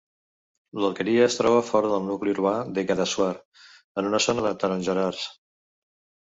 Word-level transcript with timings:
L'alqueria 0.83 1.25
es 1.31 1.35
troba 1.41 1.59
fora 1.67 1.91
del 1.91 2.01
nucli 2.05 2.33
urbà 2.37 2.53
de 2.79 2.85
Guadassuar, 2.93 3.29
en 4.03 4.09
una 4.13 4.23
zona 4.27 4.47
de 4.49 4.55
tarongerars. 4.65 5.29